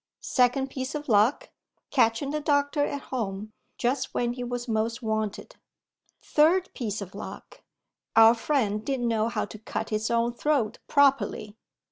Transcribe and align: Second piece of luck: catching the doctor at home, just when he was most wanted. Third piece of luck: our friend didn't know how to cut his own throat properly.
Second 0.23 0.71
piece 0.71 0.95
of 0.95 1.07
luck: 1.07 1.51
catching 1.91 2.31
the 2.31 2.39
doctor 2.41 2.83
at 2.83 3.01
home, 3.13 3.53
just 3.77 4.15
when 4.15 4.33
he 4.33 4.43
was 4.43 4.67
most 4.67 5.03
wanted. 5.03 5.57
Third 6.23 6.73
piece 6.73 7.01
of 7.01 7.13
luck: 7.13 7.61
our 8.15 8.33
friend 8.33 8.83
didn't 8.83 9.07
know 9.07 9.29
how 9.29 9.45
to 9.45 9.59
cut 9.59 9.89
his 9.91 10.09
own 10.09 10.33
throat 10.33 10.79
properly. 10.87 11.55